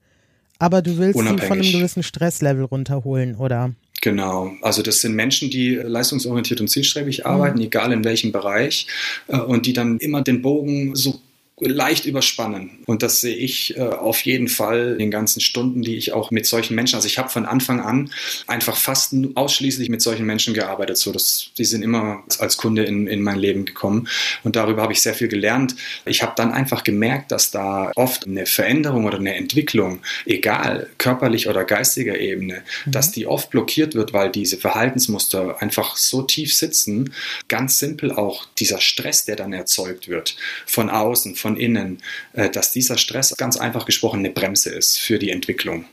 [0.58, 3.74] Aber du willst sie von einem gewissen Stresslevel runterholen, oder?
[4.02, 7.66] Genau, also das sind Menschen, die leistungsorientiert und zielstrebig arbeiten, mhm.
[7.66, 8.88] egal in welchem Bereich,
[9.28, 11.20] äh, und die dann immer den Bogen so
[11.66, 12.72] leicht überspannen.
[12.86, 16.32] Und das sehe ich äh, auf jeden Fall in den ganzen Stunden, die ich auch
[16.32, 18.12] mit solchen Menschen, also ich habe von Anfang an
[18.48, 20.98] einfach fast ausschließlich mit solchen Menschen gearbeitet.
[20.98, 24.08] So, dass, die sind immer als Kunde in, in mein Leben gekommen.
[24.44, 25.76] Und darüber habe ich sehr viel gelernt.
[26.06, 31.48] Ich habe dann einfach gemerkt, dass da oft eine Veränderung oder eine Entwicklung, egal körperlich
[31.48, 32.92] oder geistiger Ebene, mhm.
[32.92, 37.14] dass die oft blockiert wird, weil diese Verhaltensmuster einfach so tief sitzen.
[37.48, 42.00] Ganz simpel auch dieser Stress, der dann erzeugt wird von außen, von innen,
[42.34, 45.86] äh, dass dieser Stress ganz einfach gesprochen eine Bremse ist für die Entwicklung.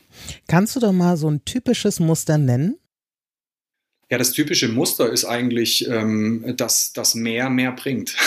[0.48, 2.76] Kannst du doch mal so ein typisches Muster nennen?
[4.10, 8.16] Ja, das typische Muster ist eigentlich, ähm, dass das mehr mehr bringt.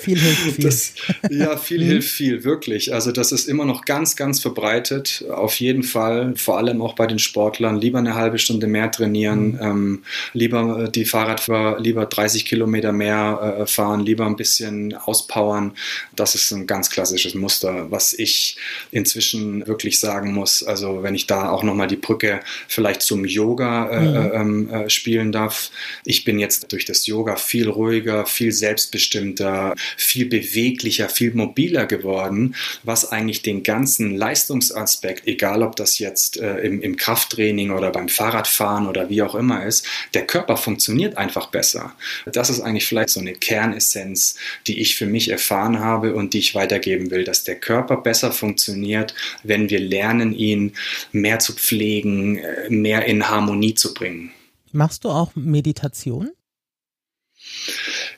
[0.00, 0.64] Viel hilft viel.
[0.64, 0.94] Das,
[1.30, 1.88] ja, viel mhm.
[1.88, 2.92] hilft viel, wirklich.
[2.92, 5.24] Also das ist immer noch ganz, ganz verbreitet.
[5.30, 9.52] Auf jeden Fall, vor allem auch bei den Sportlern, lieber eine halbe Stunde mehr trainieren,
[9.52, 9.58] mhm.
[9.60, 15.72] ähm, lieber äh, die Fahrradfahrer, lieber 30 Kilometer mehr äh, fahren, lieber ein bisschen auspowern.
[16.14, 18.56] Das ist ein ganz klassisches Muster, was ich
[18.90, 20.62] inzwischen wirklich sagen muss.
[20.62, 24.16] Also wenn ich da auch nochmal die Brücke vielleicht zum Yoga äh, mhm.
[24.16, 25.70] äh, ähm, spielen darf.
[26.04, 29.41] Ich bin jetzt durch das Yoga viel ruhiger, viel selbstbestimmter,
[29.96, 36.58] viel beweglicher, viel mobiler geworden, was eigentlich den ganzen Leistungsaspekt, egal ob das jetzt äh,
[36.58, 41.46] im, im Krafttraining oder beim Fahrradfahren oder wie auch immer ist, der Körper funktioniert einfach
[41.46, 41.94] besser.
[42.26, 46.38] Das ist eigentlich vielleicht so eine Kernessenz, die ich für mich erfahren habe und die
[46.38, 50.74] ich weitergeben will, dass der Körper besser funktioniert, wenn wir lernen, ihn
[51.12, 54.30] mehr zu pflegen, äh, mehr in Harmonie zu bringen.
[54.72, 56.30] Machst du auch Meditation?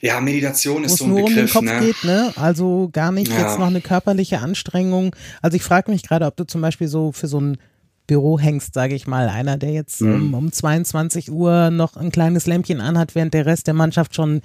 [0.01, 1.87] Ja, Meditation ist so ein nur Begriff, um den Kopf ne?
[1.87, 2.33] geht, ne?
[2.37, 3.41] Also gar nicht ja.
[3.41, 5.15] jetzt noch eine körperliche Anstrengung.
[5.43, 7.59] Also ich frage mich gerade, ob du zum Beispiel so für so ein
[8.07, 10.15] Büro hängst, sage ich mal, einer, der jetzt mhm.
[10.15, 14.43] um, um 22 Uhr noch ein kleines Lämpchen anhat, während der Rest der Mannschaft schon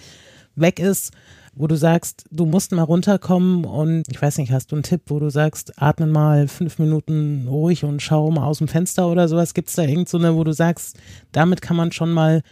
[0.55, 1.11] weg ist,
[1.55, 5.01] wo du sagst, du musst mal runterkommen und ich weiß nicht, hast du einen Tipp,
[5.07, 9.27] wo du sagst, atme mal fünf Minuten ruhig und schau mal aus dem Fenster oder
[9.27, 9.53] sowas?
[9.53, 10.97] Gibt es da irgend so eine, wo du sagst,
[11.31, 12.43] damit kann man schon mal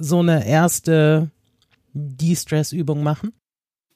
[0.00, 1.30] so eine erste
[1.92, 3.32] De-Stress-Übung machen?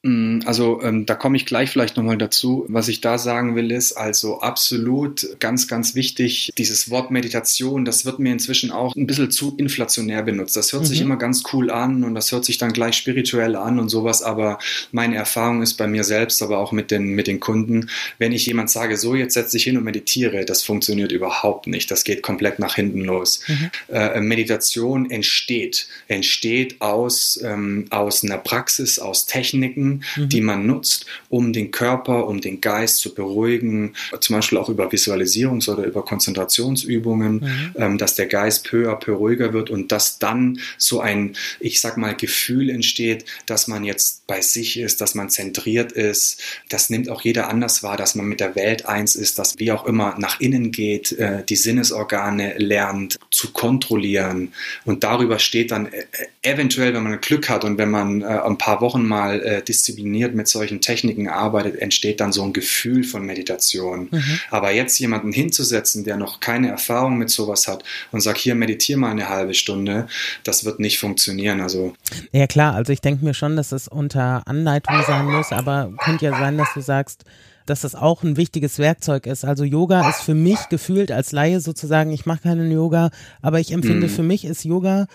[0.03, 2.65] Mm, also ähm, da komme ich gleich vielleicht nochmal dazu.
[2.67, 8.03] Was ich da sagen will, ist also absolut ganz, ganz wichtig, dieses Wort Meditation, das
[8.03, 10.57] wird mir inzwischen auch ein bisschen zu inflationär benutzt.
[10.57, 10.87] Das hört mhm.
[10.87, 14.23] sich immer ganz cool an und das hört sich dann gleich spirituell an und sowas,
[14.23, 14.59] aber
[14.91, 18.45] meine Erfahrung ist bei mir selbst, aber auch mit den, mit den Kunden, wenn ich
[18.45, 21.89] jemand sage, so jetzt setz dich hin und meditiere, das funktioniert überhaupt nicht.
[21.89, 23.39] Das geht komplett nach hinten los.
[23.47, 23.71] Mhm.
[23.87, 30.29] Äh, Meditation entsteht, entsteht aus, ähm, aus einer Praxis, aus Techniken, mhm.
[30.29, 34.89] die man nutzt, um den Körper, um den Geist zu beruhigen, zum Beispiel auch über
[34.89, 37.71] Visualisierungs- oder über Konzentrationsübungen, mhm.
[37.75, 41.81] ähm, dass der Geist peu à peu ruhiger wird und dass dann so ein, ich
[41.81, 46.41] sag mal, Gefühl entsteht, dass man jetzt bei sich ist, dass man zentriert ist.
[46.69, 49.71] Das nimmt auch jeder anders wahr, dass man mit der Welt eins ist, dass wie
[49.71, 54.53] auch immer nach innen geht, äh, die Sinnesorgane lernt zu kontrollieren
[54.85, 56.05] und darüber steht dann äh,
[56.41, 60.33] eventuell, wenn man Glück hat und wenn man äh, ein paar Wochen mal äh, diszipliniert
[60.33, 64.07] mit solchen Techniken arbeitet, entsteht dann so ein Gefühl von Meditation.
[64.11, 64.39] Mhm.
[64.49, 68.99] Aber jetzt jemanden hinzusetzen, der noch keine Erfahrung mit sowas hat und sagt, hier meditiere
[68.99, 70.07] mal eine halbe Stunde,
[70.43, 71.59] das wird nicht funktionieren.
[71.61, 71.93] Also
[72.31, 76.25] ja klar, also ich denke mir schon, dass es unter Anleitung sein muss, aber könnte
[76.25, 77.25] ja sein, dass du sagst,
[77.65, 79.45] dass das auch ein wichtiges Werkzeug ist.
[79.45, 83.09] Also Yoga ist für mich gefühlt als Laie sozusagen, ich mache keinen Yoga,
[83.41, 84.11] aber ich empfinde, mhm.
[84.11, 85.07] für mich ist Yoga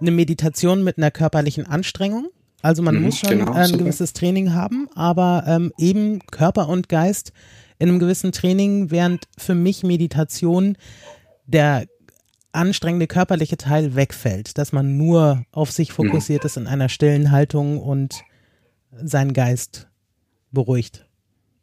[0.00, 2.28] eine Meditation mit einer körperlichen Anstrengung.
[2.62, 3.78] Also man mhm, muss schon genau, ein super.
[3.78, 7.32] gewisses Training haben, aber ähm, eben Körper und Geist
[7.78, 10.76] in einem gewissen Training, während für mich Meditation
[11.46, 11.86] der
[12.52, 15.94] anstrengende körperliche Teil wegfällt, dass man nur auf sich mhm.
[15.94, 16.46] fokussiert mhm.
[16.46, 18.22] ist in einer stillen Haltung und
[18.90, 19.88] seinen Geist
[20.50, 21.05] beruhigt.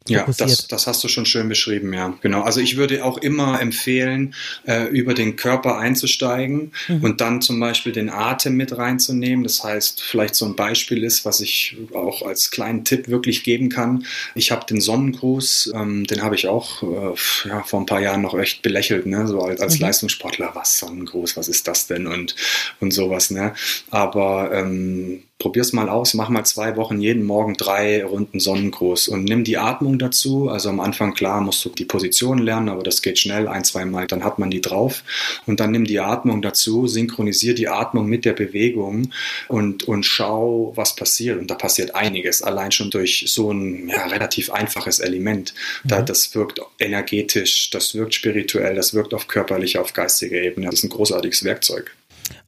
[0.06, 2.42] Ja, das, das hast du schon schön beschrieben, ja, genau.
[2.42, 4.34] Also ich würde auch immer empfehlen,
[4.66, 7.02] äh, über den Körper einzusteigen mhm.
[7.02, 9.44] und dann zum Beispiel den Atem mit reinzunehmen.
[9.44, 13.70] Das heißt, vielleicht so ein Beispiel ist, was ich auch als kleinen Tipp wirklich geben
[13.70, 14.04] kann.
[14.34, 18.20] Ich habe den Sonnengruß, ähm, den habe ich auch äh, ja, vor ein paar Jahren
[18.20, 19.26] noch echt belächelt, ne?
[19.26, 19.86] so als, als mhm.
[19.86, 20.50] Leistungssportler.
[20.52, 22.36] Was Sonnengruß, was ist das denn und
[22.80, 23.54] und sowas, ne?
[23.90, 29.24] Aber ähm, probier's mal aus, mach mal zwei Wochen jeden Morgen drei Runden Sonnengruß und
[29.24, 30.48] nimm die Atmung dazu.
[30.48, 33.84] Also am Anfang, klar, musst du die Position lernen, aber das geht schnell, ein, zwei
[33.84, 35.02] Mal, dann hat man die drauf.
[35.46, 39.10] Und dann nimm die Atmung dazu, synchronisier die Atmung mit der Bewegung
[39.48, 41.38] und, und schau, was passiert.
[41.40, 45.52] Und da passiert einiges, allein schon durch so ein ja, relativ einfaches Element.
[45.82, 46.06] Da, mhm.
[46.06, 50.66] Das wirkt energetisch, das wirkt spirituell, das wirkt auf körperlicher, auf geistiger Ebene.
[50.66, 51.92] Das ist ein großartiges Werkzeug.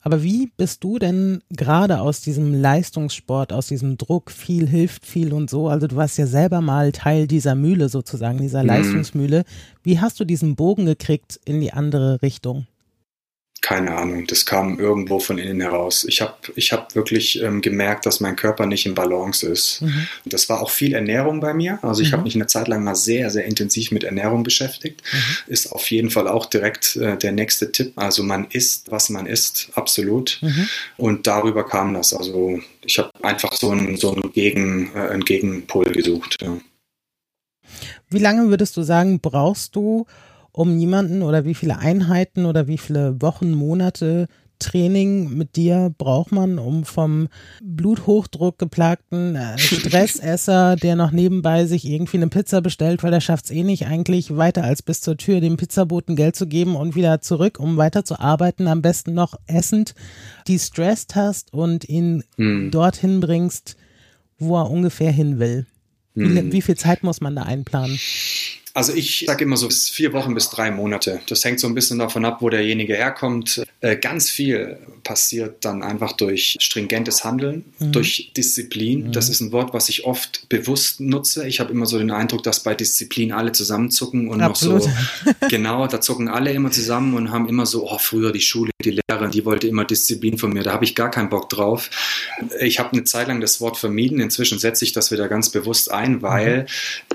[0.00, 5.32] Aber wie bist du denn gerade aus diesem Leistungssport, aus diesem Druck, viel hilft viel
[5.32, 8.68] und so, also du warst ja selber mal Teil dieser Mühle sozusagen, dieser mhm.
[8.68, 9.44] Leistungsmühle.
[9.82, 12.66] Wie hast du diesen Bogen gekriegt in die andere Richtung?
[13.62, 16.04] Keine Ahnung, das kam irgendwo von innen heraus.
[16.08, 19.82] Ich habe ich hab wirklich ähm, gemerkt, dass mein Körper nicht in Balance ist.
[19.82, 20.06] Mhm.
[20.24, 21.78] Das war auch viel Ernährung bei mir.
[21.82, 22.12] Also ich mhm.
[22.12, 25.02] habe mich eine Zeit lang mal sehr, sehr intensiv mit Ernährung beschäftigt.
[25.10, 25.52] Mhm.
[25.52, 27.94] Ist auf jeden Fall auch direkt äh, der nächste Tipp.
[27.96, 30.38] Also man isst, was man isst, absolut.
[30.42, 30.68] Mhm.
[30.96, 32.12] Und darüber kam das.
[32.12, 36.38] Also ich habe einfach so einen, so einen, Gegen, äh, einen Gegenpol gesucht.
[36.42, 36.56] Ja.
[38.10, 40.06] Wie lange würdest du sagen, brauchst du,
[40.56, 44.26] um jemanden oder wie viele Einheiten oder wie viele Wochen, Monate
[44.58, 47.28] Training mit dir braucht man, um vom
[47.62, 53.44] Bluthochdruck geplagten äh, Stressesser, der noch nebenbei sich irgendwie eine Pizza bestellt, weil er schafft
[53.44, 56.96] es eh nicht, eigentlich weiter als bis zur Tür dem Pizzaboten Geld zu geben und
[56.96, 59.94] wieder zurück, um weiter zu arbeiten, am besten noch essend,
[60.46, 62.70] die stresst hast und ihn hm.
[62.70, 63.76] dorthin bringst,
[64.38, 65.66] wo er ungefähr hin will.
[66.14, 66.50] Wie, hm.
[66.50, 67.98] wie viel Zeit muss man da einplanen?
[68.76, 71.20] Also ich sage immer so vier Wochen bis drei Monate.
[71.30, 73.64] Das hängt so ein bisschen davon ab, wo derjenige herkommt.
[73.80, 77.92] Äh, ganz viel passiert dann einfach durch stringentes Handeln, mhm.
[77.92, 79.06] durch Disziplin.
[79.06, 79.12] Mhm.
[79.12, 81.48] Das ist ein Wort, was ich oft bewusst nutze.
[81.48, 84.84] Ich habe immer so den Eindruck, dass bei Disziplin alle zusammenzucken und Absolut.
[84.84, 88.42] noch so, genau, da zucken alle immer zusammen und haben immer so, oh, früher die
[88.42, 91.50] Schule, Die Lehrerin, die wollte immer Disziplin von mir, da habe ich gar keinen Bock
[91.50, 91.90] drauf.
[92.60, 95.90] Ich habe eine Zeit lang das Wort vermieden, inzwischen setze ich das wieder ganz bewusst
[95.90, 96.66] ein, weil mhm.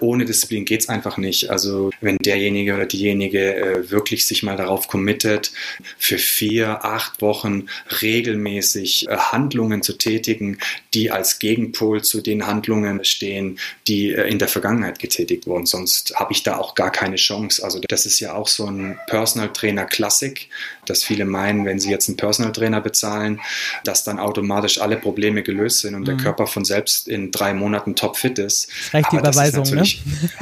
[0.01, 1.49] ohne Disziplin geht es einfach nicht.
[1.49, 5.53] Also wenn derjenige oder diejenige äh, wirklich sich mal darauf committet,
[5.97, 7.67] für vier, acht Wochen
[8.01, 10.57] regelmäßig äh, Handlungen zu tätigen,
[10.93, 15.65] die als Gegenpol zu den Handlungen stehen, die äh, in der Vergangenheit getätigt wurden.
[15.65, 17.63] Sonst habe ich da auch gar keine Chance.
[17.63, 20.49] Also das ist ja auch so ein Personal Trainer Klassik,
[20.85, 23.39] dass viele meinen, wenn sie jetzt einen Personal Trainer bezahlen,
[23.83, 26.05] dass dann automatisch alle Probleme gelöst sind und mhm.
[26.05, 28.69] der Körper von selbst in drei Monaten topfit ist.
[28.69, 29.83] Das reicht die Überweisung, ne?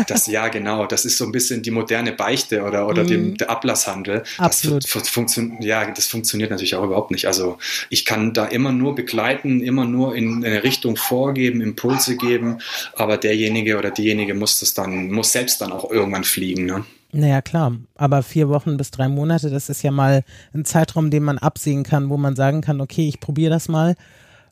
[0.08, 0.86] Das, ja, genau.
[0.86, 3.08] Das ist so ein bisschen die moderne Beichte oder, oder mhm.
[3.08, 4.24] dem, der Ablasshandel.
[4.38, 4.84] Absolut.
[4.84, 7.26] Das, funktio ja, das funktioniert natürlich auch überhaupt nicht.
[7.26, 7.58] Also
[7.90, 12.60] ich kann da immer nur begleiten, immer nur in eine Richtung vorgeben, Impulse geben,
[12.96, 16.66] aber derjenige oder diejenige muss das dann, muss selbst dann auch irgendwann fliegen.
[16.66, 16.86] Ne?
[17.12, 17.74] Naja, klar.
[17.96, 21.84] Aber vier Wochen bis drei Monate, das ist ja mal ein Zeitraum, den man absehen
[21.84, 23.96] kann, wo man sagen kann, okay, ich probiere das mal.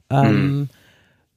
[0.10, 0.70] Ähm, hm.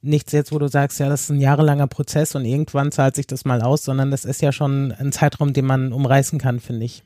[0.03, 3.27] Nichts jetzt, wo du sagst, ja, das ist ein jahrelanger Prozess und irgendwann zahlt sich
[3.27, 6.87] das mal aus, sondern das ist ja schon ein Zeitraum, den man umreißen kann, finde
[6.87, 7.05] ich.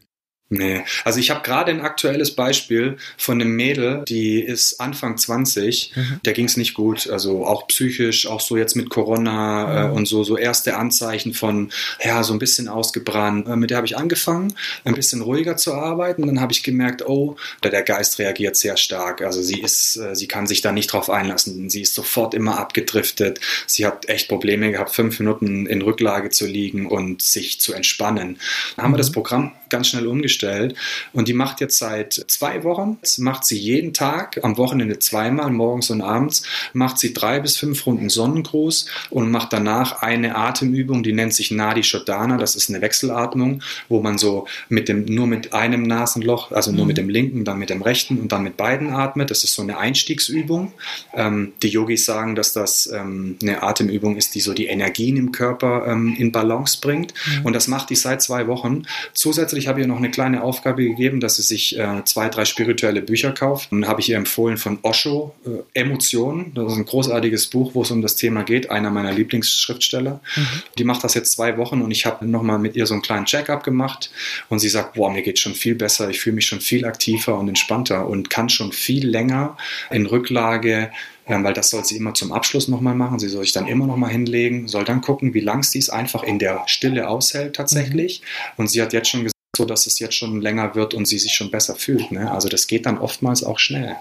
[0.57, 5.93] Nee, also ich habe gerade ein aktuelles Beispiel von einem Mädel, die ist Anfang 20,
[5.97, 6.21] mhm.
[6.25, 9.91] der ging es nicht gut, also auch psychisch, auch so jetzt mit Corona äh, mhm.
[9.91, 11.73] äh, und so, so erste Anzeichen von,
[12.05, 13.49] ja, so ein bisschen ausgebrannt.
[13.49, 17.05] Äh, mit der habe ich angefangen, ein bisschen ruhiger zu arbeiten, dann habe ich gemerkt,
[17.05, 20.93] oh, der Geist reagiert sehr stark, also sie ist, äh, sie kann sich da nicht
[20.93, 25.83] drauf einlassen, sie ist sofort immer abgedriftet, sie hat echt Probleme gehabt, fünf Minuten in
[25.83, 28.39] Rücklage zu liegen und sich zu entspannen.
[28.77, 29.15] Dann haben wir das mhm.
[29.15, 30.75] Programm ganz schnell umgestellt
[31.13, 35.91] und die macht jetzt seit zwei Wochen, macht sie jeden Tag, am Wochenende zweimal, morgens
[35.91, 41.13] und abends, macht sie drei bis fünf Runden Sonnengruß und macht danach eine Atemübung, die
[41.13, 45.53] nennt sich Nadi Shodana, das ist eine Wechselatmung, wo man so mit dem, nur mit
[45.53, 46.89] einem Nasenloch, also nur mhm.
[46.89, 49.31] mit dem linken, dann mit dem rechten und dann mit beiden atmet.
[49.31, 50.73] Das ist so eine Einstiegsübung.
[51.15, 55.33] Ähm, die Yogis sagen, dass das ähm, eine Atemübung ist, die so die Energien im
[55.33, 57.15] Körper ähm, in Balance bringt.
[57.27, 57.47] Mhm.
[57.47, 58.83] Und das macht die seit zwei Wochen.
[59.13, 62.45] Zusätzlich ich habe ihr noch eine kleine Aufgabe gegeben, dass sie sich äh, zwei, drei
[62.45, 63.73] spirituelle Bücher kauft.
[63.73, 66.53] Dann habe ich ihr empfohlen von Osho, äh, Emotionen.
[66.55, 68.71] Das ist ein großartiges Buch, wo es um das Thema geht.
[68.71, 70.21] Einer meiner Lieblingsschriftsteller.
[70.37, 70.63] Mhm.
[70.79, 73.27] Die macht das jetzt zwei Wochen und ich habe nochmal mit ihr so einen kleinen
[73.27, 74.11] Check-up gemacht
[74.49, 76.11] und sie sagt, boah, mir geht schon viel besser.
[76.11, 79.57] Ich fühle mich schon viel aktiver und entspannter und kann schon viel länger
[79.91, 80.91] in Rücklage
[81.27, 83.19] ähm, weil das soll sie immer zum Abschluss nochmal machen.
[83.19, 86.23] Sie soll sich dann immer nochmal hinlegen, soll dann gucken, wie lang sie es einfach
[86.23, 88.21] in der Stille aushält tatsächlich.
[88.21, 88.53] Mhm.
[88.57, 91.19] Und sie hat jetzt schon gesagt, so dass es jetzt schon länger wird und sie
[91.19, 92.11] sich schon besser fühlt.
[92.11, 92.31] Ne?
[92.31, 93.97] Also das geht dann oftmals auch schnell.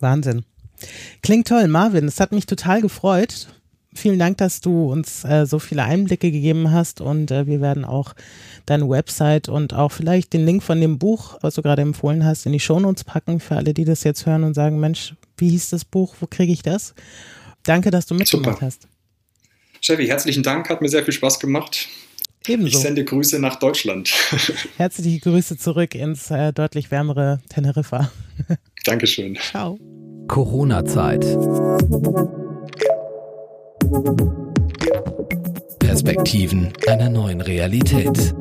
[0.00, 0.44] Wahnsinn.
[1.22, 2.06] Klingt toll, Marvin.
[2.06, 3.48] Es hat mich total gefreut.
[3.94, 7.86] Vielen Dank, dass du uns äh, so viele Einblicke gegeben hast und äh, wir werden
[7.86, 8.14] auch
[8.66, 12.44] deine Website und auch vielleicht den Link von dem Buch, was du gerade empfohlen hast,
[12.44, 15.70] in die Shownotes packen für alle, die das jetzt hören und sagen, Mensch, wie hieß
[15.70, 16.94] das Buch, wo kriege ich das?
[17.62, 18.66] Danke, dass du mitgemacht Super.
[18.66, 18.86] hast.
[19.80, 21.88] Chevy, herzlichen Dank, hat mir sehr viel Spaß gemacht.
[22.48, 22.76] Ebenso.
[22.76, 24.10] Ich sende Grüße nach Deutschland.
[24.76, 28.10] Herzliche Grüße zurück ins äh, deutlich wärmere Teneriffa.
[28.84, 29.36] Dankeschön.
[29.36, 29.78] Ciao.
[30.28, 31.24] Corona-Zeit.
[35.78, 38.34] Perspektiven einer neuen Realität.